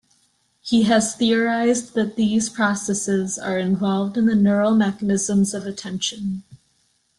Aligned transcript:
He 0.63 0.85
has 0.85 1.13
theorized 1.15 1.93
that 1.93 2.15
these 2.15 2.49
processes 2.49 3.37
are 3.37 3.59
involved 3.59 4.17
in 4.17 4.25
the 4.25 4.33
neural 4.33 4.73
mechanisms 4.73 5.53
of 5.53 5.67
attention. 5.67 6.41